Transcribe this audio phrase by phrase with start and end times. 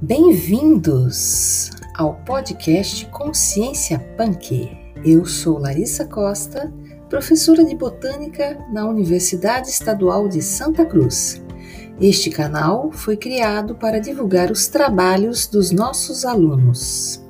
[0.00, 4.70] Bem-vindos ao podcast Consciência Punk.
[5.04, 6.72] Eu sou Larissa Costa,
[7.10, 11.42] professora de botânica na Universidade Estadual de Santa Cruz.
[12.00, 17.20] Este canal foi criado para divulgar os trabalhos dos nossos alunos.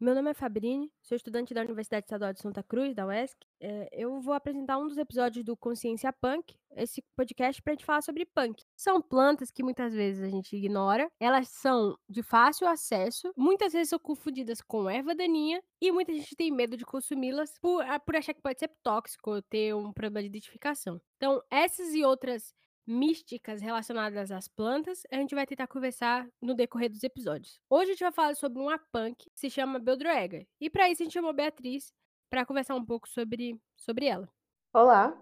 [0.00, 3.36] Meu nome é Fabrini, sou estudante da Universidade Estadual de Santa Cruz, da UESC.
[3.60, 7.84] É, eu vou apresentar um dos episódios do Consciência Punk, esse podcast para a gente
[7.84, 8.62] falar sobre punk.
[8.76, 13.88] São plantas que muitas vezes a gente ignora, elas são de fácil acesso, muitas vezes
[13.88, 18.14] são confundidas com erva daninha e muita gente tem medo de consumi-las por, ah, por
[18.14, 21.00] achar que pode ser tóxico ou ter um problema de identificação.
[21.16, 22.54] Então, essas e outras
[22.88, 27.60] místicas relacionadas às plantas, a gente vai tentar conversar no decorrer dos episódios.
[27.68, 30.46] Hoje a gente vai falar sobre uma punk que se chama Beldroega.
[30.58, 31.92] E para isso a gente chamou Beatriz
[32.30, 34.26] para conversar um pouco sobre, sobre ela.
[34.72, 35.14] Olá,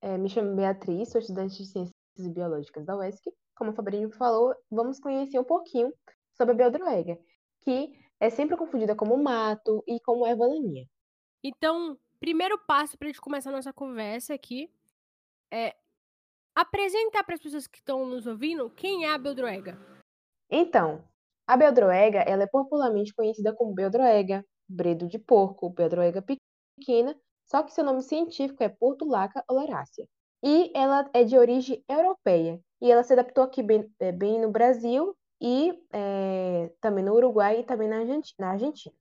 [0.00, 3.32] é, me chamo Beatriz, sou estudante de Ciências Biológicas da UESC.
[3.54, 5.92] Como o Fabrinho falou, vamos conhecer um pouquinho
[6.32, 7.16] sobre a Beldroega,
[7.60, 10.88] que é sempre confundida como mato e como erva daninha.
[11.44, 14.68] Então, primeiro passo para a gente começar a nossa conversa aqui
[15.52, 15.76] é
[16.54, 19.78] apresentar para as pessoas que estão nos ouvindo quem é a Beldroega.
[20.50, 21.04] Então,
[21.46, 27.72] a Beldroega ela é popularmente conhecida como Beldroega, bredo de porco, Beldroega pequena, só que
[27.72, 30.06] seu nome científico é Portulaca oleracea.
[30.42, 32.60] E ela é de origem europeia.
[32.80, 37.60] E ela se adaptou aqui bem, é, bem no Brasil e é, também no Uruguai
[37.60, 37.98] e também na
[38.50, 38.94] Argentina.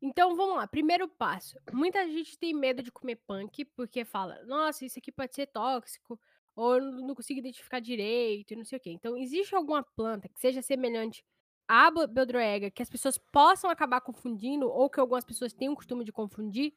[0.00, 1.56] Então vamos lá, primeiro passo.
[1.72, 6.18] Muita gente tem medo de comer punk porque fala, nossa, isso aqui pode ser tóxico,
[6.54, 8.90] ou não consigo identificar direito e não sei o quê.
[8.90, 11.24] Então, existe alguma planta que seja semelhante
[11.66, 16.04] à beldroega que as pessoas possam acabar confundindo ou que algumas pessoas tenham o costume
[16.04, 16.74] de confundir?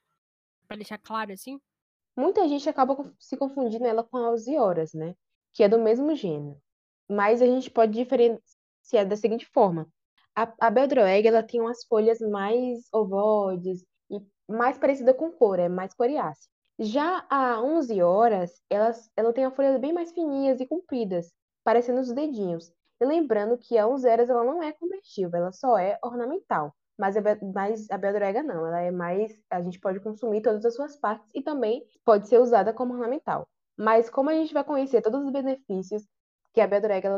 [0.67, 1.59] Para deixar claro assim?
[2.17, 5.15] Muita gente acaba se confundindo ela com a alzioras, né?
[5.53, 6.59] Que é do mesmo gênero.
[7.09, 9.87] Mas a gente pode diferenciar da seguinte forma.
[10.35, 14.19] A, a beldroega, ela tem umas folhas mais ovoides e
[14.49, 16.49] mais parecida com cor, é mais coriácea.
[16.77, 21.31] Já a 11 horas, elas, ela tem a folhas bem mais fininhas e compridas,
[21.63, 22.71] parecendo os dedinhos.
[22.99, 26.75] E lembrando que a 11 horas ela não é comestível, ela só é ornamental.
[26.97, 27.21] Mas a,
[27.53, 29.41] mas a beldroega não, ela é mais.
[29.49, 33.47] A gente pode consumir todas as suas partes e também pode ser usada como ornamental.
[33.77, 36.05] Mas como a gente vai conhecer todos os benefícios
[36.53, 37.09] que a beldroega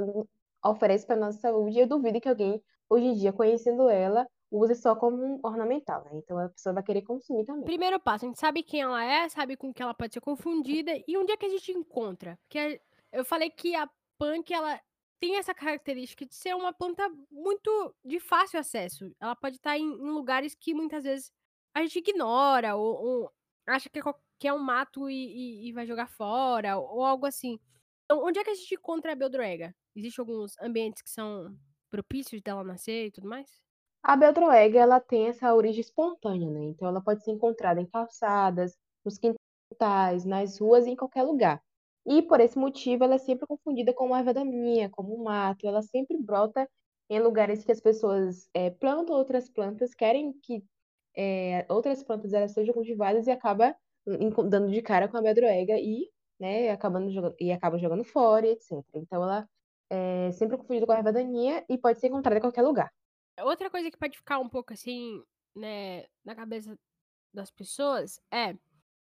[0.63, 4.95] oferece para nossa saúde, eu duvido que alguém, hoje em dia, conhecendo ela, use só
[4.95, 6.11] como ornamental, né?
[6.13, 7.65] Então a pessoa vai querer consumir também.
[7.65, 10.91] Primeiro passo, a gente sabe quem ela é, sabe com que ela pode ser confundida
[11.07, 12.39] e onde é que a gente encontra?
[12.43, 12.81] Porque
[13.11, 14.79] eu falei que a punk ela
[15.19, 19.11] tem essa característica de ser uma planta muito de fácil acesso.
[19.19, 21.31] Ela pode estar em, lugares que muitas vezes
[21.73, 23.31] a gente ignora ou, ou
[23.67, 24.01] acha que é,
[24.39, 27.59] que é, um mato e, e, e, vai jogar fora ou algo assim.
[28.09, 29.75] Então, onde é que a gente encontra a Beldroega?
[29.93, 31.53] Existem alguns ambientes que são
[31.89, 33.61] propícios dela nascer e tudo mais?
[34.01, 36.61] A Beldroega, ela tem essa origem espontânea, né?
[36.65, 41.61] Então ela pode ser encontrada em calçadas, nos quintais, nas ruas e em qualquer lugar.
[42.05, 45.67] E por esse motivo ela é sempre confundida com erva daninha, como um mato.
[45.67, 46.65] Ela sempre brota
[47.09, 50.63] em lugares que as pessoas é, plantam outras plantas, querem que
[51.17, 53.75] é, outras plantas elas sejam cultivadas e acaba
[54.49, 56.09] dando de cara com a Beldroega e,
[56.39, 58.83] né, acabando jogando, e acaba jogando fora, etc.
[58.93, 59.49] Então ela
[59.89, 62.91] é sempre confundida com a erva daninha e pode ser encontrada em qualquer lugar.
[63.41, 65.23] Outra coisa que pode ficar um pouco assim,
[65.55, 66.77] né, na cabeça
[67.33, 68.55] das pessoas é.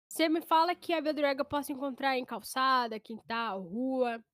[0.09, 4.25] Você me fala que a Beldroga eu posso encontrar em calçada, quintal, rua.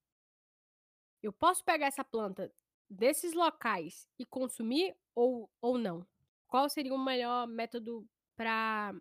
[1.21, 2.53] Eu posso pegar essa planta
[2.89, 6.07] desses locais e consumir ou, ou não?
[6.47, 8.07] Qual seria o melhor método
[8.37, 8.95] para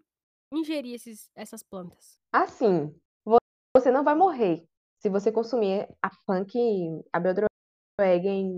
[0.51, 2.19] ingerir esses, essas plantas?
[2.31, 2.99] Assim,
[3.75, 4.67] você não vai morrer
[4.99, 6.53] se você consumir a punk,
[7.11, 7.47] a Beldroga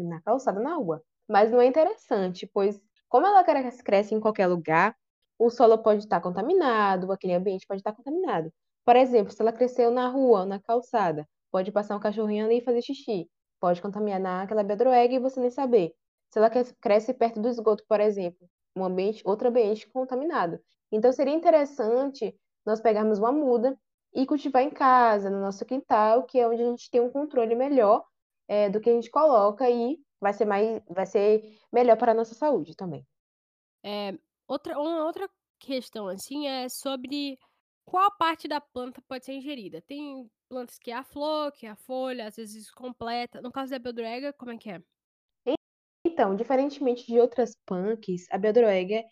[0.07, 1.01] na calçada, na rua.
[1.27, 4.95] Mas não é interessante, pois como ela cresce em qualquer lugar,
[5.39, 8.51] o solo pode estar contaminado, aquele ambiente pode estar contaminado.
[8.85, 12.63] Por exemplo, se ela cresceu na rua, na calçada, pode passar um cachorrinho ali e
[12.63, 13.29] fazer xixi.
[13.59, 15.93] Pode contaminar aquela bedroega e você nem saber.
[16.31, 16.49] Se ela
[16.81, 20.59] cresce perto do esgoto, por exemplo, um ambiente, outro ambiente contaminado.
[20.91, 23.77] Então seria interessante nós pegarmos uma muda
[24.15, 27.53] e cultivar em casa, no nosso quintal, que é onde a gente tem um controle
[27.53, 28.05] melhor
[28.47, 32.15] é, do que a gente coloca e vai ser mais, vai ser melhor para a
[32.15, 33.05] nossa saúde também.
[33.83, 34.17] É,
[34.47, 35.29] outra, uma outra
[35.59, 37.37] questão assim é sobre
[37.83, 39.81] qual parte da planta pode ser ingerida.
[39.81, 43.41] Tem plantas que é a flor, que é a folha, às vezes completa.
[43.41, 44.81] No caso da beldroega, como é que é?
[46.07, 49.03] Então, diferentemente de outras punks, a beldroega,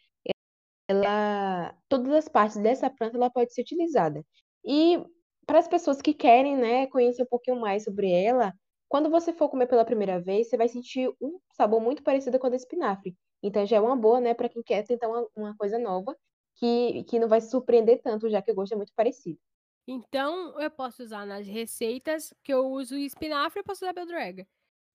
[0.88, 4.24] ela, todas as partes dessa planta ela pode ser utilizada.
[4.66, 5.04] E
[5.46, 8.54] para as pessoas que querem, né, conhecer um pouquinho mais sobre ela,
[8.88, 12.48] quando você for comer pela primeira vez, você vai sentir um sabor muito parecido com
[12.48, 13.16] o do espinafre.
[13.42, 16.16] Então já é uma boa, né, para quem quer tentar uma, uma coisa nova,
[16.56, 19.40] que, que não vai se surpreender tanto, já que o gosto é muito parecido.
[19.88, 24.48] Então, eu posso usar nas receitas que eu uso espinafre, eu posso usar beldrega.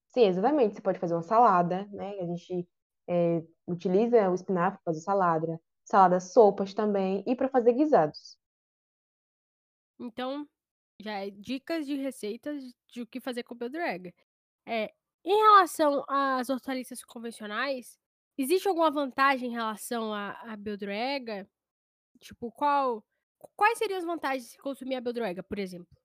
[0.07, 0.75] Sim, exatamente.
[0.75, 2.19] Você pode fazer uma salada, né?
[2.19, 2.67] A gente
[3.07, 8.37] é, utiliza o espinafre para fazer salada, salada, sopas também, e para fazer guisados.
[9.99, 10.47] Então,
[10.99, 14.13] já é dicas de receitas de o que fazer com beldrega.
[14.67, 14.93] É,
[15.25, 17.97] em relação às hortaliças convencionais,
[18.37, 21.47] existe alguma vantagem em relação à, à beldrega?
[22.19, 23.03] Tipo, qual,
[23.55, 25.97] quais seriam as vantagens de consumir a beldrega, por exemplo?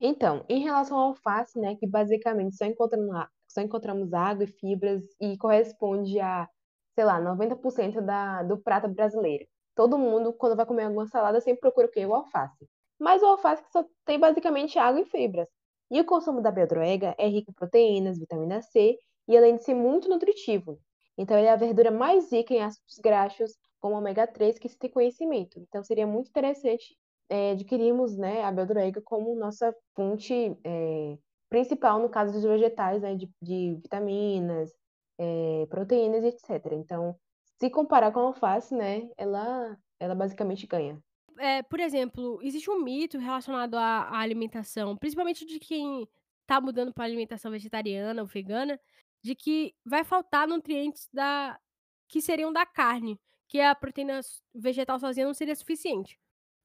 [0.00, 5.04] Então, em relação ao alface, né, que basicamente só encontramos, só encontramos água e fibras
[5.20, 6.48] e corresponde a,
[6.94, 9.46] sei lá, 90% da, do prato brasileiro.
[9.76, 12.04] Todo mundo, quando vai comer alguma salada, sempre procura o quê?
[12.04, 12.68] O alface.
[13.02, 15.48] Mas o alface só tem basicamente água e fibras.
[15.90, 18.96] E o consumo da beldroega é rico em proteínas, vitamina C
[19.26, 20.78] e além de ser muito nutritivo.
[21.18, 24.78] Então, ele é a verdura mais rica em ácidos graxos, como ômega 3, que se
[24.78, 25.58] tem conhecimento.
[25.58, 26.96] Então, seria muito interessante
[27.28, 33.16] é, adquirirmos né, a beldroega como nossa fonte é, principal, no caso dos vegetais, né,
[33.16, 34.72] de, de vitaminas,
[35.18, 36.72] é, proteínas, etc.
[36.74, 37.16] Então,
[37.58, 41.02] se comparar com a alface, né, ela, ela basicamente ganha.
[41.42, 46.08] É, por exemplo, existe um mito relacionado à, à alimentação, principalmente de quem
[46.42, 48.78] está mudando para alimentação vegetariana ou vegana,
[49.20, 51.58] de que vai faltar nutrientes da
[52.06, 53.18] que seriam da carne,
[53.48, 54.20] que a proteína
[54.54, 56.16] vegetal sozinha não seria suficiente.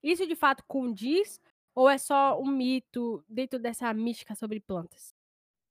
[0.03, 1.41] Isso de fato condiz
[1.73, 5.11] ou é só um mito dentro dessa mística sobre plantas?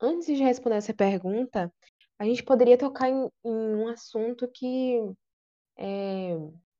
[0.00, 1.72] Antes de responder essa pergunta,
[2.18, 4.98] a gente poderia tocar em, em um assunto que
[5.76, 6.36] é,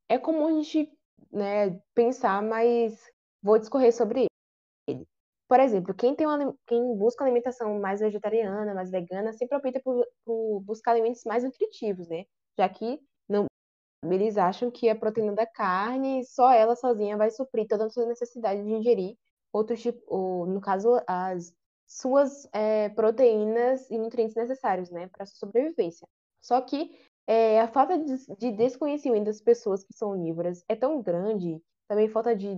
[0.08, 0.90] é comum a gente
[1.32, 2.99] né, pensar, mas
[3.43, 4.26] vou discorrer sobre
[4.88, 5.06] ele.
[5.49, 10.05] Por exemplo, quem, tem uma, quem busca alimentação mais vegetariana, mais vegana, sempre opta por,
[10.25, 12.25] por buscar alimentos mais nutritivos, né?
[12.58, 13.46] Já que não,
[14.05, 18.06] eles acham que a proteína da carne, só ela sozinha vai suprir toda a sua
[18.06, 19.17] necessidade de ingerir
[19.52, 21.55] outros tipos, no caso, as
[21.87, 26.08] suas é, proteínas e nutrientes necessários, né, para sua sobrevivência.
[26.40, 26.90] Só que
[27.26, 32.08] é, a falta de, de, desconhecimento das pessoas que são onívoras é tão grande, também
[32.08, 32.55] falta de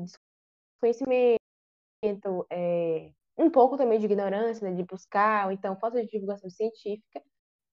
[0.81, 1.38] desconhecimento,
[2.50, 7.23] é, um pouco também de ignorância, né, de buscar, ou então falta de divulgação científica.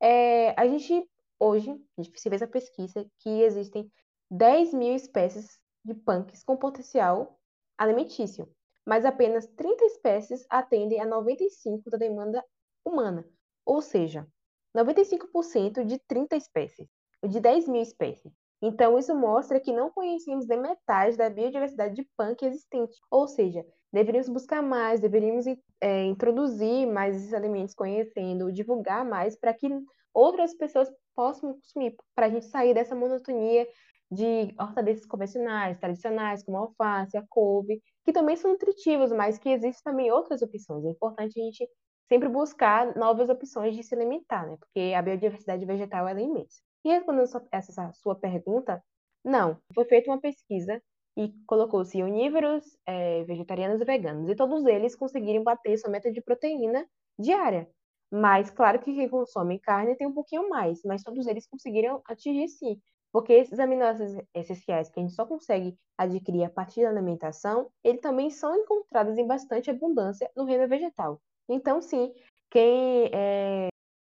[0.02, 1.08] É, a gente,
[1.40, 3.92] hoje, a gente fez a pesquisa que existem
[4.32, 7.40] 10 mil espécies de punks com potencial
[7.78, 8.50] alimentício,
[8.86, 12.44] mas apenas 30 espécies atendem a 95% da demanda
[12.86, 13.28] humana.
[13.66, 14.28] Ou seja,
[14.76, 16.88] 95% de 30 espécies,
[17.24, 18.32] de 10 mil espécies.
[18.62, 22.98] Então, isso mostra que não conhecemos nem metade da biodiversidade de punk existente.
[23.12, 25.46] Ou seja, deveríamos buscar mais, deveríamos
[25.82, 29.68] é, introduzir mais esses alimentos conhecendo, divulgar mais para que
[30.14, 33.68] outras pessoas possam consumir, para a gente sair dessa monotonia
[34.12, 39.50] de hortaliças convencionais, tradicionais, como a alface, a couve, que também são nutritivos, mas que
[39.50, 40.86] existem também outras opções.
[40.86, 41.68] É importante a gente
[42.12, 44.58] sempre buscar novas opções de se alimentar, né?
[44.58, 46.62] Porque a biodiversidade vegetal é imensa.
[46.84, 48.84] E respondendo essa sua pergunta,
[49.24, 49.58] não.
[49.74, 50.82] Foi feita uma pesquisa
[51.18, 54.30] e colocou-se onívoros, é, vegetarianos e veganos.
[54.30, 56.86] E todos eles conseguiram bater sua meta de proteína
[57.18, 57.70] diária.
[58.12, 62.48] Mas, claro que quem consome carne tem um pouquinho mais, mas todos eles conseguiram atingir
[62.50, 62.80] sim.
[63.12, 68.02] Porque esses aminoácidos essenciais que a gente só consegue adquirir a partir da alimentação, eles
[68.02, 71.22] também são encontrados em bastante abundância no reino vegetal.
[71.48, 72.14] Então, sim,
[72.50, 73.68] quem é,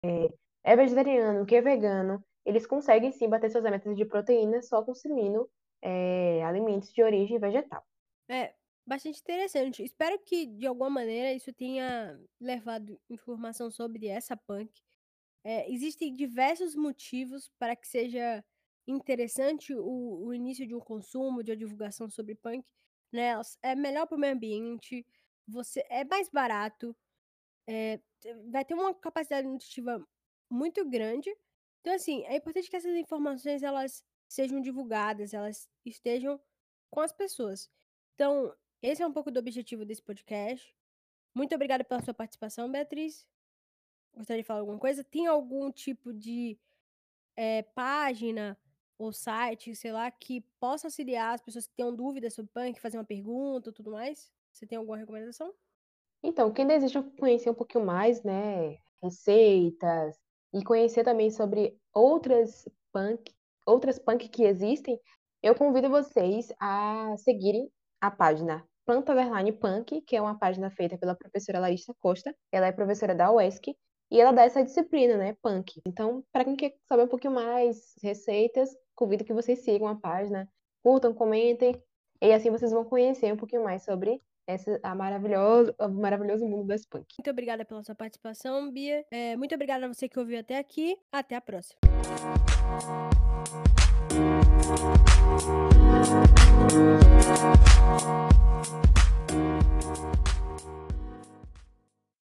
[0.03, 0.29] é,
[0.63, 5.49] é vegetariano, quem é vegano, eles conseguem sim bater suas metas de proteína só consumindo
[5.81, 7.83] é, alimentos de origem vegetal.
[8.27, 8.53] É
[8.85, 9.83] bastante interessante.
[9.83, 14.81] Espero que de alguma maneira isso tenha levado informação sobre essa punk.
[15.43, 18.43] É, existem diversos motivos para que seja
[18.87, 22.65] interessante o, o início de um consumo, de uma divulgação sobre punk.
[23.11, 23.33] Né?
[23.61, 25.05] É melhor para o meio ambiente,
[25.47, 26.95] você é mais barato,
[27.69, 27.99] é,
[28.49, 30.03] vai ter uma capacidade nutritiva
[30.49, 31.29] muito grande.
[31.81, 36.41] Então, assim, é importante que essas informações elas sejam divulgadas, elas estejam
[36.89, 37.69] com as pessoas.
[38.15, 40.75] Então, esse é um pouco do objetivo desse podcast.
[41.35, 43.25] Muito obrigada pela sua participação, Beatriz.
[44.15, 45.03] Gostaria de falar alguma coisa?
[45.03, 46.57] Tem algum tipo de
[47.37, 48.59] é, página
[48.97, 52.97] ou site, sei lá, que possa auxiliar as pessoas que tenham dúvidas sobre punk, fazer
[52.97, 54.31] uma pergunta ou tudo mais?
[54.51, 55.53] Você tem alguma recomendação?
[56.23, 60.17] Então, quem deseja conhecer um pouquinho mais, né, receitas
[60.53, 63.33] e conhecer também sobre outras punk,
[63.65, 64.99] outras punk que existem,
[65.41, 67.71] eu convido vocês a seguirem
[68.01, 72.35] a página Planta Underline Punk, que é uma página feita pela professora Larissa Costa.
[72.51, 73.75] Ela é professora da UESC
[74.11, 75.79] e ela dá essa disciplina, né, Punk.
[75.85, 80.49] Então, para quem quer saber um pouquinho mais receitas, convido que vocês sigam a página,
[80.83, 81.79] curtam, comentem,
[82.21, 86.83] e assim vocês vão conhecer um pouquinho mais sobre essa, é o maravilhoso mundo das
[86.83, 87.05] punk.
[87.19, 89.05] Muito obrigada pela sua participação, Bia.
[89.11, 90.97] É, muito obrigada a você que ouviu até aqui.
[91.11, 91.77] Até a próxima.